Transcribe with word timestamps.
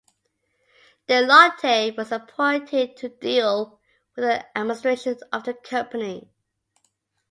Deloitte 1.07 1.95
were 1.95 2.15
appointed 2.15 2.97
to 2.97 3.07
deal 3.09 3.79
with 4.15 4.25
the 4.25 4.57
administration 4.57 5.15
of 5.31 5.43
the 5.43 5.53
company. 5.53 6.27